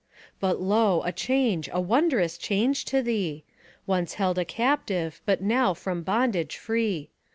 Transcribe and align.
But, 0.39 0.59
lo! 0.59 1.03
a 1.03 1.11
change, 1.11 1.69
a 1.71 1.79
wondrous 1.79 2.35
change, 2.39 2.85
to 2.85 3.03
thee 3.03 3.43
I 3.47 3.51
Once 3.85 4.15
held 4.15 4.39
a 4.39 4.45
captive, 4.45 5.21
but 5.27 5.43
now 5.43 5.75
from 5.75 6.01
bondage 6.01 6.57
free. 6.57 7.11